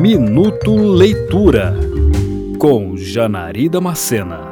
[0.00, 1.76] Minuto Leitura
[2.58, 4.49] com Janari Damascena.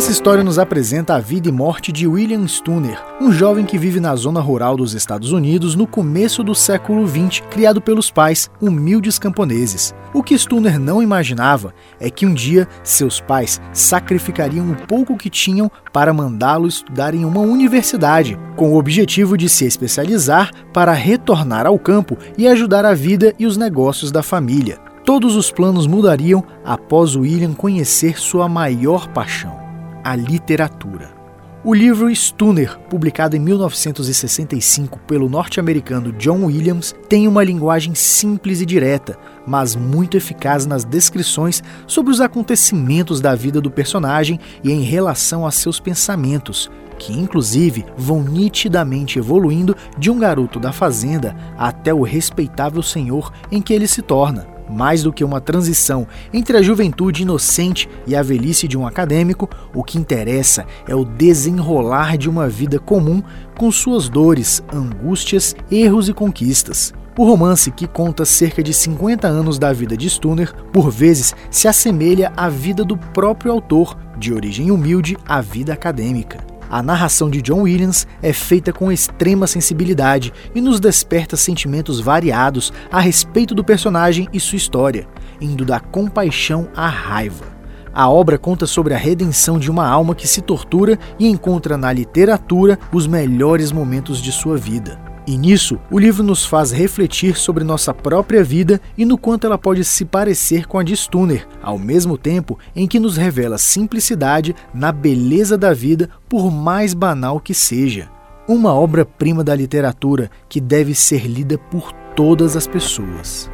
[0.00, 4.00] Essa história nos apresenta a vida e morte de William Stunner, um jovem que vive
[4.00, 9.18] na zona rural dos Estados Unidos no começo do século XX, criado pelos pais, humildes
[9.18, 9.94] camponeses.
[10.14, 15.28] O que Stunner não imaginava é que um dia seus pais sacrificariam o pouco que
[15.28, 21.66] tinham para mandá-lo estudar em uma universidade, com o objetivo de se especializar para retornar
[21.66, 24.78] ao campo e ajudar a vida e os negócios da família.
[25.04, 29.59] Todos os planos mudariam após William conhecer sua maior paixão
[30.02, 31.20] a literatura.
[31.62, 38.66] O livro Stunner, publicado em 1965 pelo norte-americano John Williams, tem uma linguagem simples e
[38.66, 44.80] direta, mas muito eficaz nas descrições sobre os acontecimentos da vida do personagem e em
[44.80, 51.92] relação a seus pensamentos, que inclusive vão nitidamente evoluindo de um garoto da fazenda até
[51.92, 56.62] o respeitável senhor em que ele se torna mais do que uma transição entre a
[56.62, 62.28] juventude inocente e a velhice de um acadêmico, o que interessa é o desenrolar de
[62.28, 63.22] uma vida comum
[63.58, 66.94] com suas dores, angústias, erros e conquistas.
[67.18, 71.68] O romance, que conta cerca de 50 anos da vida de Stunner, por vezes se
[71.68, 76.49] assemelha à vida do próprio autor, de origem humilde à vida acadêmica.
[76.70, 82.72] A narração de John Williams é feita com extrema sensibilidade e nos desperta sentimentos variados
[82.92, 85.08] a respeito do personagem e sua história,
[85.40, 87.46] indo da compaixão à raiva.
[87.92, 91.92] A obra conta sobre a redenção de uma alma que se tortura e encontra na
[91.92, 95.09] literatura os melhores momentos de sua vida.
[95.30, 99.56] E nisso, o livro nos faz refletir sobre nossa própria vida e no quanto ela
[99.56, 104.56] pode se parecer com a de Stunner, ao mesmo tempo em que nos revela simplicidade
[104.74, 108.10] na beleza da vida, por mais banal que seja.
[108.48, 113.48] Uma obra-prima da literatura que deve ser lida por todas as pessoas.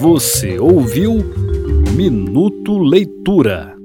[0.00, 1.14] Você ouviu
[1.94, 3.75] Minuto Leitura.